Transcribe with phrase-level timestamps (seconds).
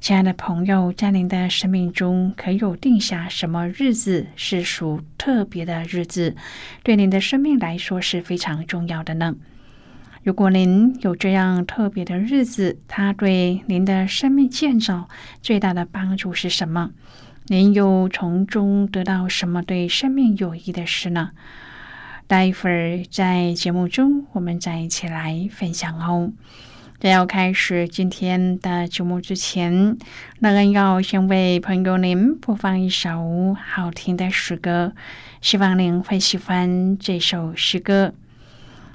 [0.00, 6.34] 亲爱的朋友，在您的生命中，可有定下什么日子是属特别的日子，
[6.82, 9.36] 对您的生命来说是非常重要的呢？
[10.22, 15.06] 如果您有这样特别的日子，它对您的生命建造
[15.42, 16.92] 最大的帮助是什么？
[17.48, 21.32] 您又从中得到什么对生命有益的事呢？
[22.26, 26.32] 待会儿在节目中，我们再一起来分享哦。
[27.00, 29.96] 在要开始今天的节目之前，
[30.40, 34.92] 乐恩要先为朋友您播放一首好听的诗歌，
[35.40, 38.12] 希望您会喜欢这首诗歌。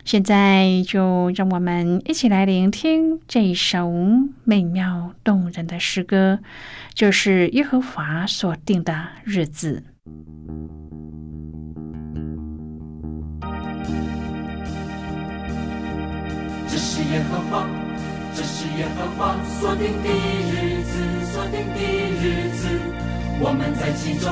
[0.03, 3.91] 现在就让我们一起来聆听这首
[4.43, 6.37] 美妙动人的诗歌，
[6.93, 9.83] 就是耶和华所定的日子。
[16.67, 17.67] 这是耶和华。
[18.35, 20.09] 这是耶和华所定的
[20.51, 20.99] 日子，
[21.31, 21.79] 所定的
[22.19, 22.67] 日子，
[23.39, 24.29] 我们在其中，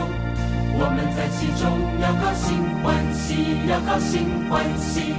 [0.75, 1.63] 我们在其中
[2.01, 5.15] 要高兴欢喜，要高兴欢喜。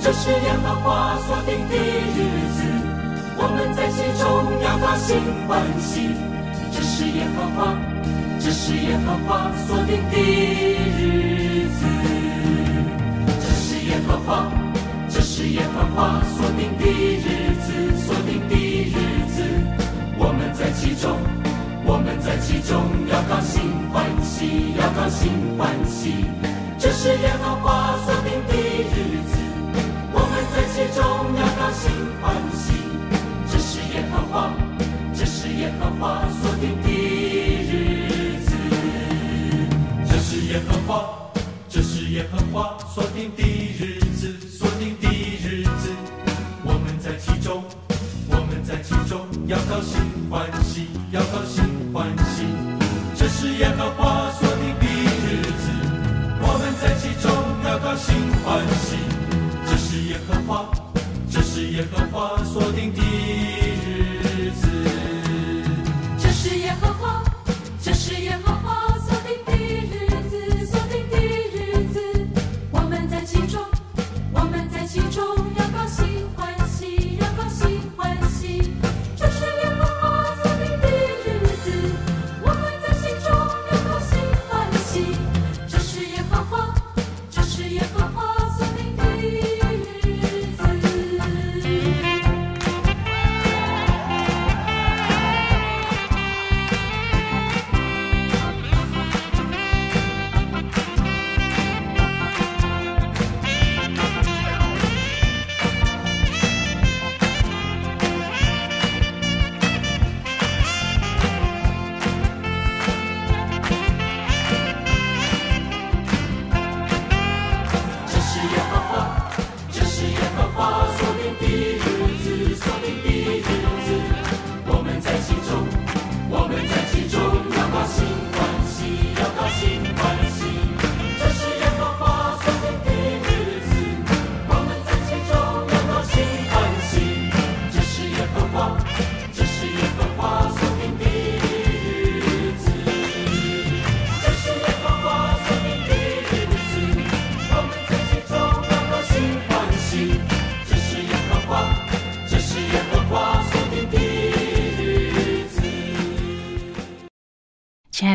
[0.00, 2.18] 这是耶和华所定的日
[2.54, 2.62] 子，
[3.36, 4.24] 我们在其中
[4.62, 5.18] 要高兴
[5.48, 6.14] 欢喜。
[6.72, 7.76] 这是耶和华，
[8.38, 10.16] 这是耶和华所定的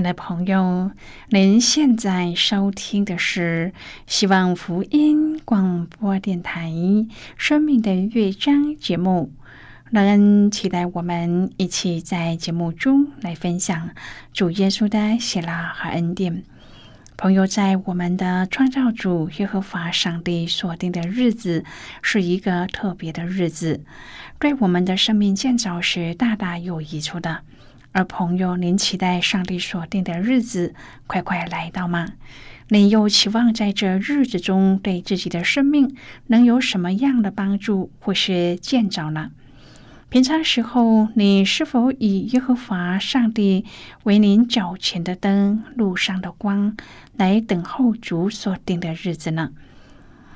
[0.05, 0.91] 的朋友，
[1.29, 3.73] 您现在收听的是
[4.05, 6.69] 希望福音广播电台
[7.37, 9.31] 《生命的乐章》节目。
[9.89, 13.89] 乐恩期待我们一起在节目中来分享
[14.31, 16.43] 主耶稣的喜乐和恩典。
[17.17, 21.65] 朋友，在我们的创造主耶和华上帝所定的日子
[22.03, 23.83] 是一个特别的日子，
[24.37, 27.41] 对我们的生命建造是大大有益处的。
[27.95, 30.75] 而朋友，您期待上帝所定的日子
[31.07, 32.09] 快快来到吗？
[32.67, 35.95] 您又期望在这日子中对自己的生命
[36.27, 39.31] 能有什么样的帮助或是建造呢？
[40.09, 43.63] 平常时候，你是否以耶和华上帝
[44.03, 46.75] 为您脚前的灯、路上的光，
[47.15, 49.51] 来等候主所定的日子呢？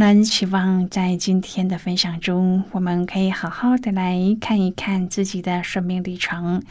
[0.00, 6.62] 那期望在今天的分享中，我们可以好好的来看一看自己的生命历程。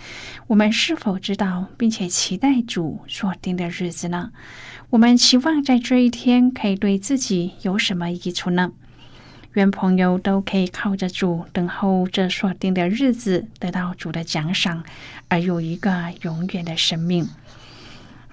[0.48, 4.32] 我们是否知道并且期待主所定的日子呢？
[4.92, 8.72] 我们期望在这一天可以对自己有什么益处呢？
[9.56, 14.86] 愿朋友都可以靠着主，等候这所定的日子，得到主的奖赏，
[15.28, 17.28] 而有一个永远的生命。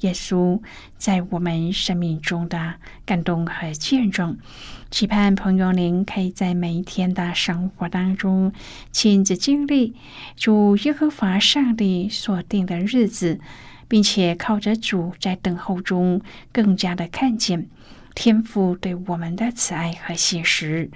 [0.00, 0.60] 耶稣
[0.96, 2.74] 在我们生命中的
[3.04, 4.38] 感动和见证，
[4.90, 8.52] 期盼朋友您可以在每一天的生活当中。
[8.92, 9.94] 亲自经历
[10.36, 13.38] 主耶和华上帝所定的日子，
[13.88, 16.20] 并且靠着主在等候中
[16.52, 17.68] 更加的看见
[18.14, 20.90] 天父对我们的慈爱和现实。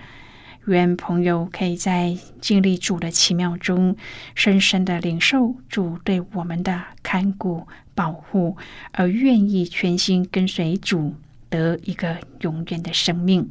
[0.67, 3.95] 愿朋友可以在经历主的奇妙中，
[4.35, 7.67] 深深的领受主对我们的看顾。
[7.95, 8.57] 保护
[8.93, 11.15] 而愿意全心跟随主，
[11.49, 13.49] 得一个永远的生命。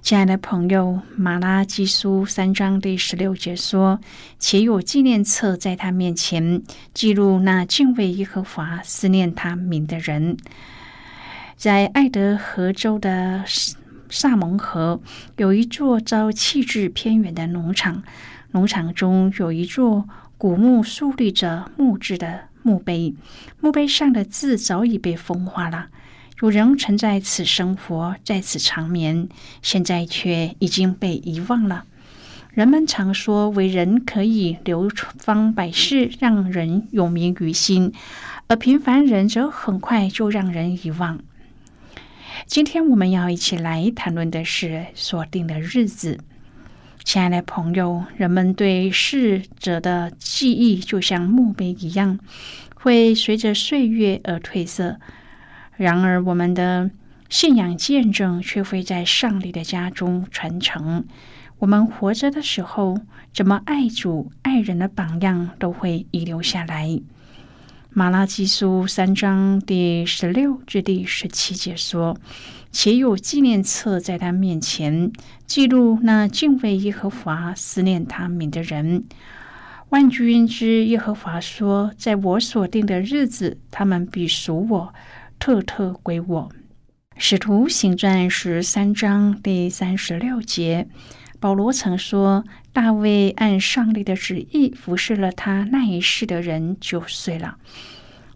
[0.00, 4.00] 亲爱的朋友，《马拉基书》三章第十六节说
[4.38, 6.62] ：“且有纪念册在他面前，
[6.94, 10.36] 记录那敬畏耶和华、思念他名的人。”
[11.56, 13.44] 在爱德荷州的
[14.08, 15.00] 萨蒙河，
[15.36, 18.02] 有一座遭弃置偏远的农场，
[18.52, 20.08] 农场中有一座
[20.38, 22.47] 古墓，竖立着木质的。
[22.68, 23.14] 墓碑，
[23.60, 25.86] 墓碑上的字早已被风化了。
[26.42, 29.30] 有人曾在此生活，在此长眠，
[29.62, 31.86] 现在却已经被遗忘了。
[32.52, 37.90] 人们常说，伟人可以流芳百世，让人永铭于心；
[38.48, 41.20] 而平凡人则很快就让人遗忘。
[42.46, 46.18] 今天我们要一起来谈论的是锁定的日子。
[47.04, 52.18] 亲爱的朋友，人们对逝者的记忆就像墓碑一样，
[52.80, 54.98] 会随着岁月而褪色。
[55.76, 56.90] 然而，我们的
[57.28, 61.04] 信仰见证却会在上帝的家中传承。
[61.58, 62.98] 我们活着的时候，
[63.34, 67.00] 怎么爱主、爱人的榜样都会遗留下来。
[67.90, 72.16] 马拉基书三章第十六至第十七节说。
[72.70, 75.10] 且有纪念册在他面前，
[75.46, 79.04] 记录那敬畏耶和华、思念他名的人。
[79.90, 84.94] 万军之耶和华说：“在我所定的日子，他们必属我，
[85.38, 86.52] 特特归我。”
[87.16, 90.86] 使徒行传十三章第三十六节，
[91.40, 97.56] 保罗曾说：“大卫按上帝的旨意服侍了他那一世的人九岁了。”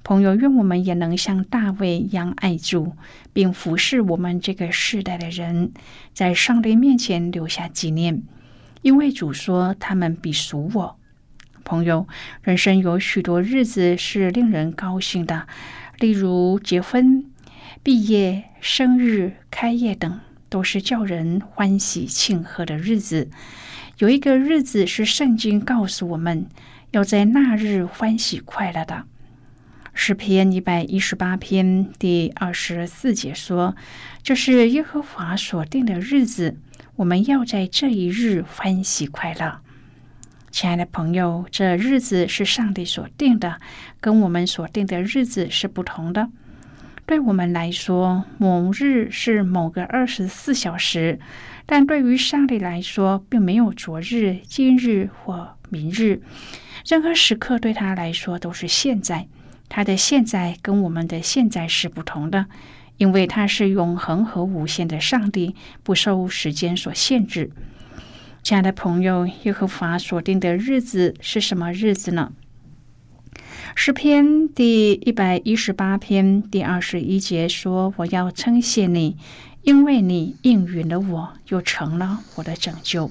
[0.02, 2.94] 朋友，愿我们也能像大卫一样爱主，
[3.35, 5.71] 并服侍我们这个世代的人，
[6.14, 8.23] 在上帝面前留下纪念。
[8.80, 10.97] 因为主说：“他们必属我。”
[11.64, 12.07] 朋友，
[12.42, 15.47] 人生有许多日子是令人高兴的，
[15.99, 17.25] 例如结婚、
[17.83, 23.31] 毕业、生日、开业等，都是叫人欢喜庆贺的日子。
[23.99, 26.47] 有一个日子是圣经告诉我们
[26.90, 29.04] 要在那日欢喜快乐的。
[29.95, 33.76] 诗篇一百一十八篇第二十四节说
[34.25, 36.57] ：“这是耶和华所定的日子，
[36.97, 39.61] 我们要在这一日欢喜快乐。
[40.52, 43.59] 亲爱的朋友，这日子是上帝所定的，
[44.02, 46.28] 跟我们所定的日子是不同的。
[47.06, 51.18] 对我们来说，某日是某个二十四小时，
[51.64, 56.21] 但对于上帝来说，并没有昨日、今日或明日。
[56.87, 59.26] 任何时刻对他来说都是现在。
[59.71, 62.44] 他的现在跟我们的现在是不同的，
[62.99, 67.50] 因为他是永恒和无限的上帝，不受时间所限制。
[68.42, 72.32] 亲爱的朋友，耶和华所定的日子是什么日子呢？
[73.76, 79.16] 诗篇第一百一十八篇第二十一节说：“我要称谢你，
[79.62, 83.08] 因为你应允了我，又成了我的拯救。”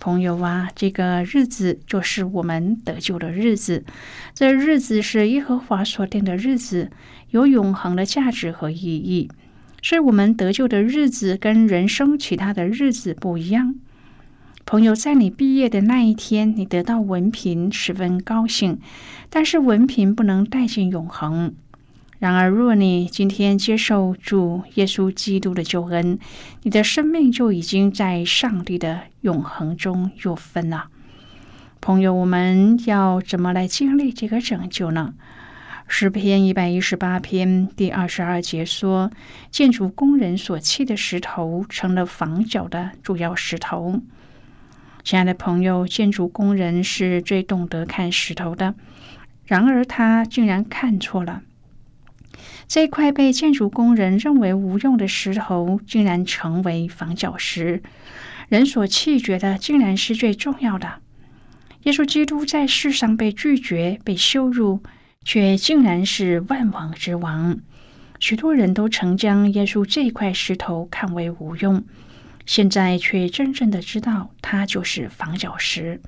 [0.00, 3.84] 朋友啊，这个日子就是我们得救的日子。
[4.32, 6.90] 这日子是耶和华所定的日子，
[7.32, 9.30] 有永恒的价值和意义。
[9.82, 13.74] 是，我们得救的日子跟人生其他的日子不一样。
[14.70, 18.78] 朋友，在你毕业的那一天，你得到文凭，十分高兴。
[19.30, 21.54] 但是，文凭不能带进永恒。
[22.18, 26.18] 然而，若你今天接受主耶稣基督的救恩，
[26.64, 30.88] 你的生命就已经在上帝的永恒中有分了。
[31.80, 35.14] 朋友，我们要怎么来经历这个拯救呢？
[35.86, 39.10] 诗篇一百一十八篇第二十二节说
[39.50, 44.02] ：“建筑工人所砌的石头，成了房角的主要石头。”
[45.08, 48.74] 亲爱的朋友，建筑工人是最懂得看石头的，
[49.46, 51.40] 然而他竟然看错了。
[52.66, 57.82] 这块被建筑工人认为无用的石头，竟然成为房角石。
[58.50, 61.00] 人所弃绝的，竟然是最重要的。
[61.84, 64.82] 耶稣基督在世上被拒绝、被羞辱，
[65.24, 67.58] 却竟然是万王之王。
[68.20, 71.82] 许多人都曾将耶稣这块石头看为无用，
[72.48, 76.00] 现在却真正的知道，它就是房角石。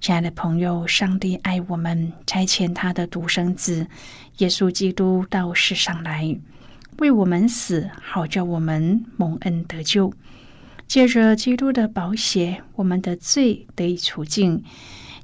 [0.00, 3.86] 亲爱的朋友，上帝爱我们，差遣他的独生子
[4.38, 6.34] 耶稣基督到世上来，
[6.96, 10.10] 为我们死，好叫我们蒙恩得救。
[10.86, 14.62] 借着基督的宝血，我们的罪得以除尽；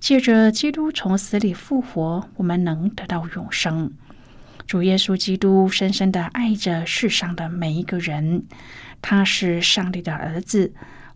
[0.00, 3.90] 借着基督从死里复活，我们能得到永生。
[4.70, 8.44] 主耶稣基督深深的爱着世上的每一个人，
[9.02, 10.72] 他是上帝的儿子，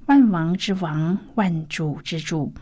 [0.06, 2.52] 万王之王，万主之主。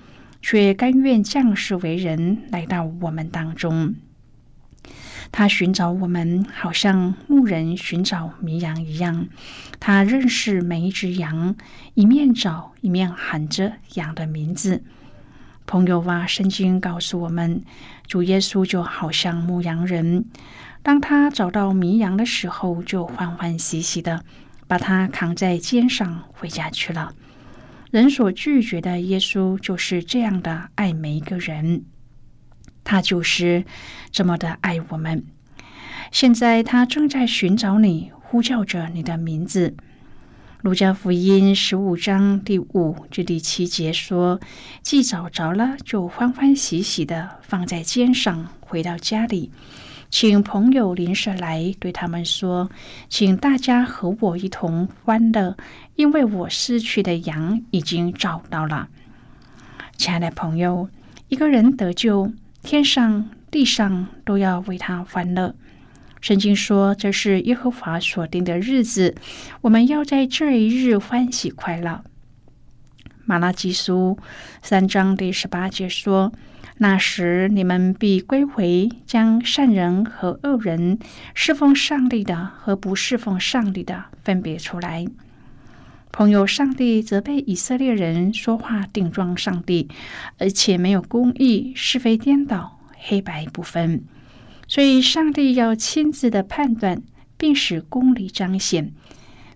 [0.43, 3.95] 却甘愿降世为人，来到我们当中。
[5.31, 9.29] 他寻找我们，好像牧人寻找迷羊一样。
[9.81, 11.57] 他认识每一只羊，
[11.95, 14.83] 一面找一面喊着羊的名字。
[15.65, 17.63] 朋友啊，圣经告诉我们，
[18.07, 20.27] 主耶稣就好像牧羊人，
[20.83, 24.25] 当他找到迷羊的时候，就欢欢喜喜的
[24.67, 27.15] 把它扛在肩上回家去了。
[27.91, 31.85] 人所拒绝的耶稣就是这样的爱每一个人，
[32.83, 33.65] 他就是
[34.11, 35.25] 这么的爱我们。
[36.11, 39.77] 现在他正在寻找你，呼叫着你的名字。
[40.63, 44.41] 路加福音十五章第五至第七节说
[44.83, 49.53] ：“既找着了，就欢欢喜喜的放在肩上，回到家里。”
[50.13, 52.71] 请朋友临时来，对他们说
[53.09, 55.57] ：“请大家和我一同欢乐，
[55.97, 58.89] 因为我失去的羊已经找到了。”
[59.97, 60.87] 亲爱的朋友，
[61.29, 62.31] 一个人得救，
[62.63, 65.55] 天上地上都要为他欢乐。
[66.21, 69.15] 圣经说：“这是耶和华所定的日子，
[69.63, 72.05] 我们要在这一日欢喜快乐。”
[73.25, 74.19] 马拉基书
[74.61, 76.31] 三章第十八节说。
[76.83, 80.99] 那时你们必归回，将善人和恶人、
[81.33, 85.07] 侍奉上帝的和不侍奉上帝的分别出来。
[86.11, 89.89] 朋友，上帝责备以色列人说话顶撞上帝，
[90.39, 94.03] 而且没有公义，是非颠倒，黑白不分。
[94.67, 97.01] 所以，上帝要亲自的判断，
[97.37, 98.93] 并使公理彰显。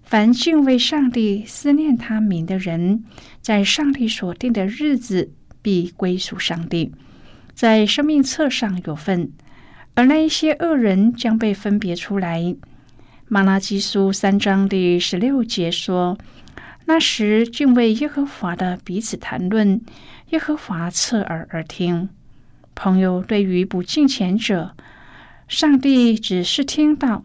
[0.05, 3.03] 凡敬畏上帝、思念他名的人，
[3.41, 6.93] 在上帝所定的日子，必归属上帝。
[7.57, 9.33] 在生命册上有份，
[9.95, 12.55] 而那一些恶人将被分别出来。
[13.29, 16.19] 马拉基书三章第十六节说
[16.85, 19.81] ：“那时敬畏耶和华的彼此谈论，
[20.33, 22.11] 耶和华侧耳而听。”
[22.77, 24.77] 朋友，对于不敬虔者，
[25.49, 27.25] 上帝只是听到；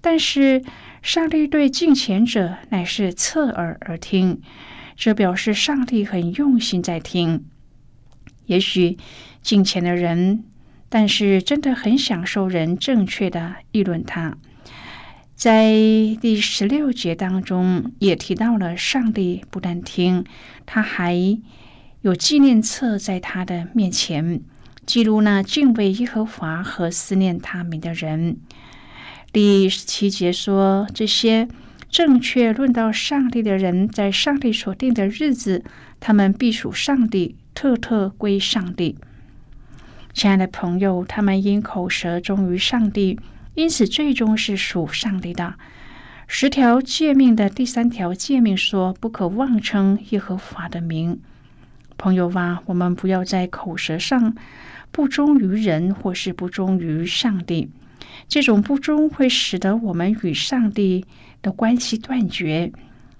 [0.00, 0.64] 但是
[1.02, 4.40] 上帝对敬虔者乃是侧耳而听，
[4.96, 7.44] 这表示上帝很用心在听。
[8.46, 8.96] 也许。
[9.48, 10.44] 敬虔的人，
[10.90, 14.36] 但是真的很享受人正确的议论他。
[15.34, 15.72] 在
[16.20, 20.22] 第十六节当中也提到了，上帝不但听，
[20.66, 21.38] 他还
[22.02, 24.42] 有纪念册在他的面前，
[24.84, 28.36] 记录那敬畏耶和华和思念他名的人。
[29.32, 31.48] 第十七节说，这些
[31.88, 35.64] 正确论到上帝的人，在上帝所定的日子，
[35.98, 38.98] 他们必属上帝，特特归上帝。
[40.12, 43.18] 亲爱的朋友，他们因口舌忠于上帝。
[43.54, 45.54] 因此，最终是属上帝的
[46.26, 51.20] 十条诫命的第三条诫命说：“不可妄称耶和华的名。”
[51.98, 54.36] 朋友啊，我们不要在口舌上
[54.92, 57.68] 不忠于人，或是不忠于上帝。
[58.28, 61.04] 这种不忠会使得我们与上帝
[61.42, 62.70] 的关系断绝。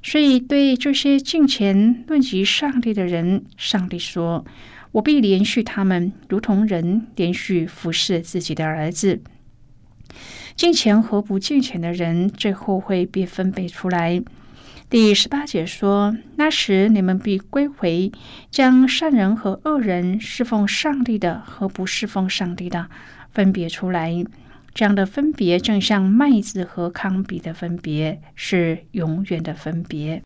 [0.00, 4.44] 所以，对这些敬虔论及上帝的人，上帝说
[4.92, 9.20] ：“我必连续他们，如同人连续服侍自己的儿子。”
[10.56, 14.20] 敬虔和不敬虔的人，最后会被分别出来。
[14.90, 18.10] 第十八节说：“那时你们必归回，
[18.50, 22.88] 将善人和恶人、侍奉上帝的和不侍奉上帝的
[23.30, 24.24] 分别出来。
[24.78, 30.22] 这样的分别，正像麦子和糠比的分别，是永远的分别。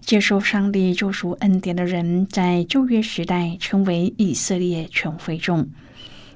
[0.00, 5.68] 接受上帝救赎恩典的人，在旧约时代称为以色列全会众，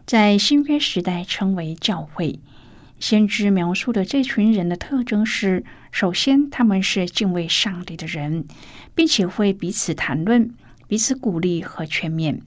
[0.04, 2.38] 在新约时代称为教会。”
[3.00, 8.44] 先知描述的这群人的特征是：首先，他们是敬畏上帝的人，
[8.94, 10.50] 并且会彼此谈论、
[10.87, 12.40] 彼此鼓励和劝勉。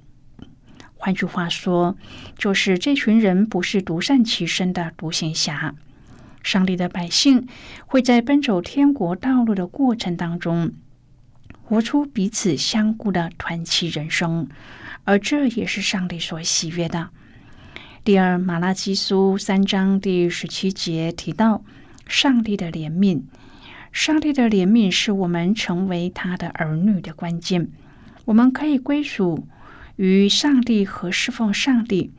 [0.98, 1.96] 换句话说，
[2.38, 5.76] 就是这群人不是独善其身的独行侠。
[6.44, 7.48] 上帝的百姓
[7.86, 10.72] 会在奔走天国道路的过程当中，
[11.62, 14.48] 活出彼此相顾的团契人生，
[15.04, 17.10] 而这也是上帝所喜悦的。
[18.04, 21.64] 第二，马拉基书三章第十七节提到
[22.08, 23.24] 上帝的怜悯。
[23.92, 27.70] 上帝的怜悯是我们成为他的儿女的关键。
[28.26, 29.48] 我们可以归属
[29.98, 32.12] 与上帝和侍奉上帝，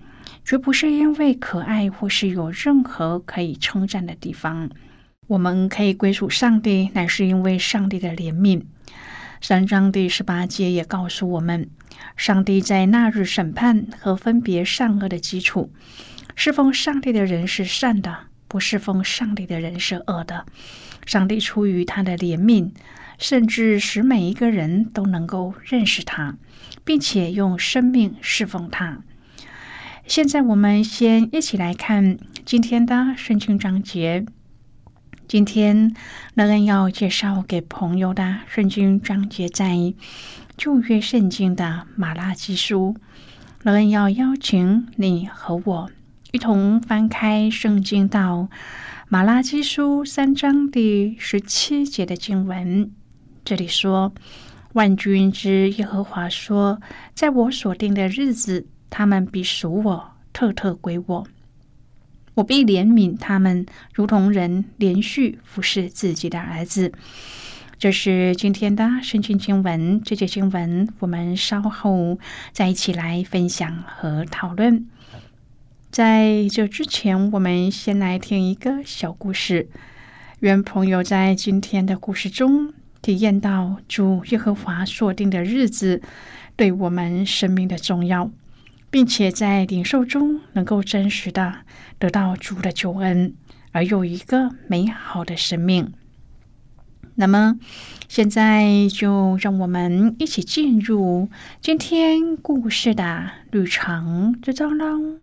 [0.44, 4.68] 绝不是因为可爱或是有任何可以称赞的地方。
[5.28, 8.62] 我们可以归属上帝，乃是因为上帝的怜悯。
[9.40, 11.70] 三章第十八节也告诉我们。
[12.16, 15.72] 上帝在那日审判和分别善恶的基础，
[16.34, 20.46] 侍奉上帝的人是善的，不侍奉上帝的人是恶的。
[21.06, 22.72] 上帝出于他的怜悯，
[23.18, 26.36] 甚至使每一个人都能够认识他，
[26.84, 28.98] 并且用生命侍奉他。
[30.06, 34.24] 现在，我们先一起来看今天的圣经章节。
[35.26, 35.94] 今天，
[36.34, 39.94] 乐恩要介绍给朋友的圣经章节在。
[40.56, 42.96] 旧约圣经的马拉基书，
[43.62, 45.88] 乐恩要邀请你和我
[46.32, 48.48] 一同翻开圣经到
[49.08, 52.90] 马拉基书三章第十七节的经文。
[53.44, 54.12] 这里说
[54.78, 56.80] ：“万军之耶和华说，
[57.12, 61.26] 在我所定的日子，他们必属我，特特归我。
[62.34, 66.92] 我必怜悯他们，如同人连续服侍自己的儿子。”
[67.76, 72.20] 这是今天的圣经经文，这节经文我们稍后
[72.52, 74.86] 再一起来分享和讨论。
[75.90, 79.68] 在这之前，我们先来听一个小故事。
[80.38, 82.72] 愿朋友在今天的故事中
[83.08, 86.02] 体验到主耶和华所定的日子
[86.56, 88.30] 对我们生命的重要，
[88.90, 91.60] 并且在领受中能够真实的
[91.98, 93.32] 得到主的救恩，
[93.72, 95.90] 而有一个美好的生命。
[97.14, 97.58] 那么，
[98.10, 101.30] 现在就让我们一起进入
[101.62, 105.18] 今天故事的旅程之中喽。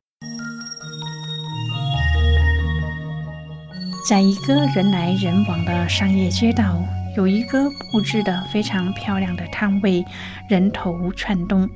[4.09, 6.83] 在一个人来人往的商业街道，
[7.15, 10.05] 有一个布置的非常漂亮的摊位，
[10.49, 11.69] 人头攒动，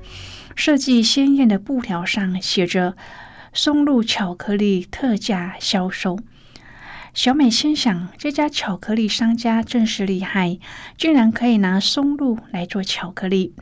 [0.53, 2.97] 设计鲜艳的布条上写着
[3.53, 6.19] “松露巧克力特价销售”。
[7.13, 10.59] 小美心想，这家巧克力商家真是厉害，
[10.97, 13.53] 竟然可以拿松露来做巧克力。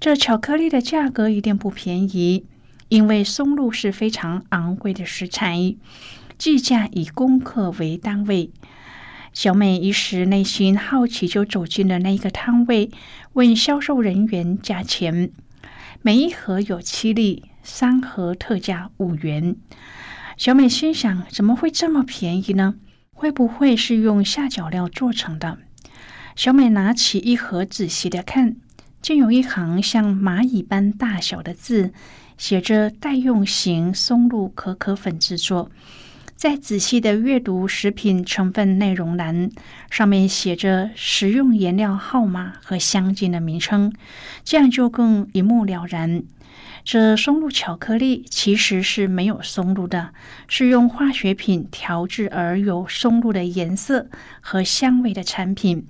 [0.00, 2.44] 这巧克力的价格一定不便宜，
[2.88, 5.76] 因为松露是非常昂贵的食材，
[6.36, 8.50] 计价以公克为单位。
[9.34, 12.92] 小美一时内心好奇，就走进了那个摊位，
[13.32, 15.32] 问销售人员价钱。
[16.02, 19.56] 每一盒有七粒，三盒特价五元。
[20.36, 22.76] 小美心想：怎么会这么便宜呢？
[23.12, 25.58] 会不会是用下脚料做成的？
[26.36, 28.54] 小美拿起一盒，仔细的看，
[29.02, 31.92] 竟有一行像蚂蚁般大小的字，
[32.38, 35.72] 写着“代用型松露可可粉制作”。
[36.44, 39.50] 再仔细的阅读食品成分内容栏，
[39.88, 43.90] 上面写着食用颜料号码和香精的名称，
[44.44, 46.22] 这样就更一目了然。
[46.84, 50.10] 这松露巧克力其实是没有松露的，
[50.46, 54.08] 是用化学品调制而有松露的颜色
[54.42, 55.86] 和香味的产品。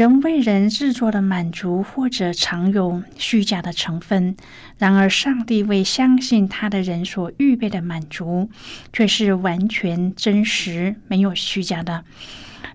[0.00, 4.34] 人为人制作的满足，或者常有虚假的成分。
[4.78, 8.48] 然而，上帝为相信他的人所预备的满足，
[8.94, 12.02] 却是完全真实、没有虚假的。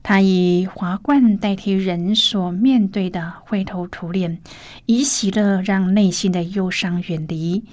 [0.03, 4.37] 他以华冠代替人所面对的灰头土脸，
[4.85, 7.63] 以喜乐让内心的忧伤远离，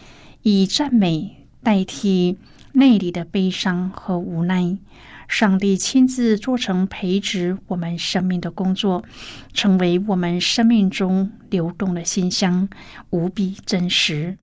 [0.40, 2.38] 以赞美代替
[2.72, 4.78] 内里的悲伤和无奈。
[5.32, 9.02] 上帝亲自做成培植我们生命的工作，
[9.54, 12.68] 成为我们生命中流动的馨香，
[13.08, 14.36] 无比真实。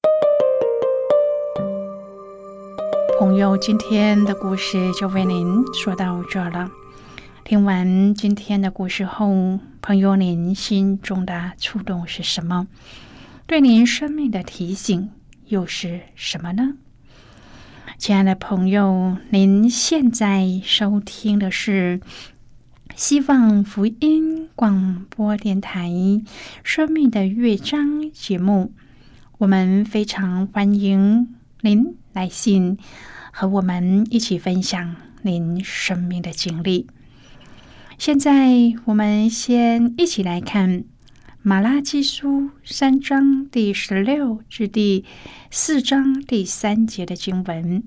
[3.20, 6.72] 朋友，今天的故事就为您说到这了。
[7.46, 12.66] 听完今天的故事后，朋友，您心中的触动是什么？
[13.46, 15.12] 对您生命的提醒
[15.46, 16.74] 又是什么呢？
[18.00, 22.00] 亲爱的朋友，您现在收听的是
[22.96, 25.90] 希望福音广播电台
[26.64, 28.72] 《生命的乐章》节目。
[29.38, 32.78] 我们非常欢迎您来信
[33.34, 36.88] 和我们一起分享您生命的经历。
[37.98, 40.70] 现在，我们先一起来看
[41.42, 45.06] 《马拉基书》三章第十六至第
[45.50, 47.82] 四章第三节的经文。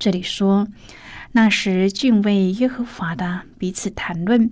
[0.00, 0.66] 这里说，
[1.30, 4.50] 那时敬畏耶和华的彼此谈论，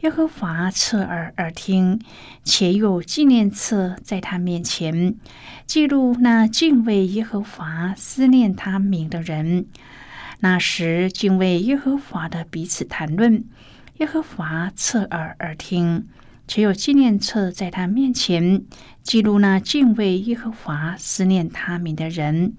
[0.00, 2.00] 耶和华侧耳而听，
[2.42, 5.14] 且有纪念册在他面前，
[5.66, 9.66] 记录那敬畏耶和华、思念他名的人。
[10.40, 13.44] 那时敬畏耶和华的彼此谈论。
[13.98, 16.08] 耶和华侧耳而听，
[16.52, 18.64] 且有纪念册在他面前
[19.04, 22.54] 记录那敬畏耶和华、思念他名的人。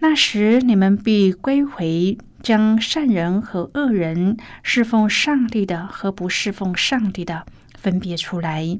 [0.00, 7.46] 那时你们必归回，将善人和恶人、侍奉上帝的和不侍奉上帝的
[7.78, 8.78] 分别出来。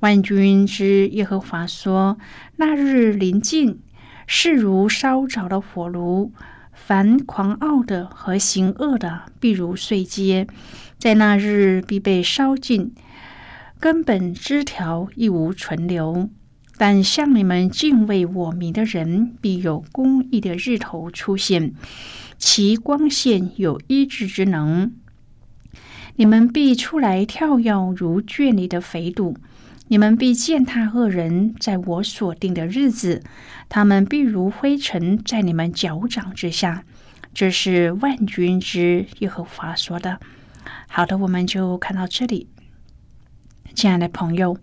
[0.00, 2.18] 万军之耶和华说
[2.58, 3.78] ：“那日临近，
[4.26, 6.32] 势如烧着的火炉。”
[6.72, 10.48] 凡狂傲的和行恶的，必如碎秸，
[10.98, 12.92] 在那日必被烧尽，
[13.80, 16.28] 根本枝条亦无存留。
[16.76, 21.74] 但向你们敬畏我名的人，必有公义的日头出现，
[22.38, 24.92] 其光线有医治之能。
[26.16, 29.34] 你们必出来跳跃如圈里的肥犊。
[29.88, 33.22] 你们必践踏恶人，在我所定的日子，
[33.68, 36.84] 他们必如灰尘在你们脚掌之下。
[37.34, 40.18] 这是万军之耶和华说的。
[40.88, 42.48] 好的，我们就看到这里。
[43.74, 44.56] 亲爱的朋友，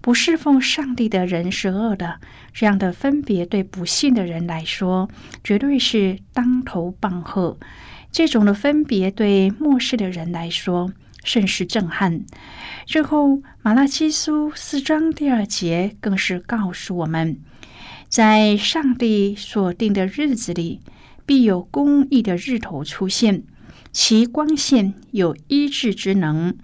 [0.00, 2.20] 不侍奉上帝的人是恶的，
[2.52, 5.08] 这样的分别对不信的人来说，
[5.42, 7.58] 绝对是当头棒喝。
[8.10, 10.92] 这种的分别对末世的人来说，
[11.24, 12.24] 甚是震撼。
[12.86, 17.38] 最后，马拉基书四章第二节更是告诉我们，
[18.08, 20.80] 在上帝所定的日子里，
[21.24, 23.44] 必有公义的日头出现，
[23.92, 26.54] 其光线有医治之能。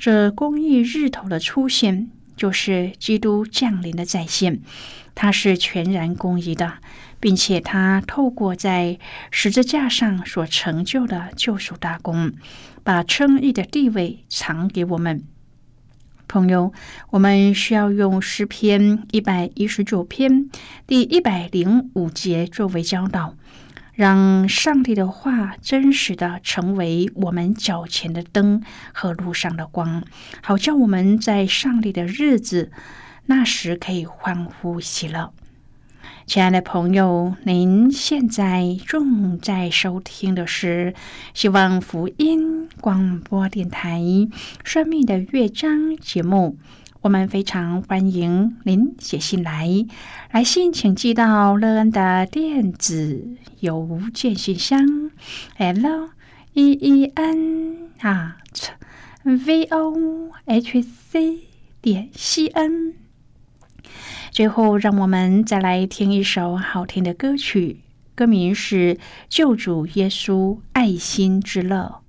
[0.00, 4.62] 这公义日头的出现，就是基督降临的再现。
[5.14, 6.78] 它是全然公义的，
[7.20, 8.98] 并且它透过在
[9.30, 12.32] 十字架上所成就的救赎大功，
[12.82, 15.22] 把称义的地位藏给我们。
[16.26, 16.72] 朋友，
[17.10, 20.48] 我们需要用诗篇一百一十九篇
[20.86, 23.34] 第一百零五节作为教导，
[24.00, 28.62] 让上帝的话真实的成为我们脚前的灯
[28.94, 30.02] 和路上的光，
[30.42, 32.72] 好叫我们在上帝的日子
[33.26, 35.34] 那时可以欢呼喜乐。
[36.24, 40.94] 亲爱的朋友，您现在正在收听的是
[41.34, 44.00] 希望福音广播电台
[44.64, 46.56] 《生命的乐章》节目。
[47.02, 49.86] 我们非常欢迎您写信来，
[50.32, 55.10] 来信请寄到乐恩的电子邮件信箱
[55.56, 56.10] ：l
[56.52, 58.68] e e n at
[59.22, 61.38] v o h c
[61.80, 62.92] 点 c n。
[64.30, 67.80] 最后，让我们再来听一首好听的歌曲，
[68.14, 68.94] 歌名是
[69.30, 71.99] 《救主耶稣爱心之乐》。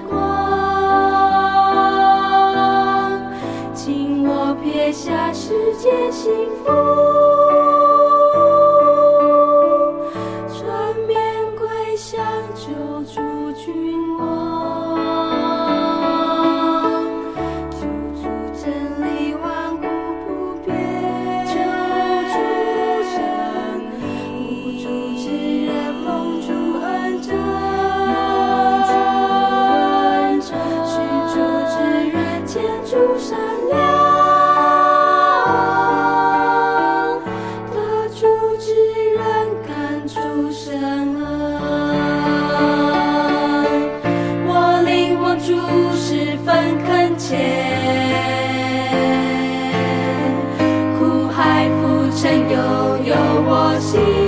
[0.00, 0.18] 光，
[3.74, 6.30] 请我撇下世界幸
[6.64, 6.97] 福。
[53.80, 54.27] 心，